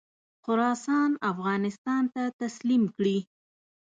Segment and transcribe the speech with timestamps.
[0.43, 3.17] خراسان افغانستان ته تسلیم کړي.